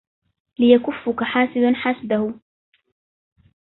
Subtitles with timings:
[0.59, 2.33] ليكفك حاسدا حسده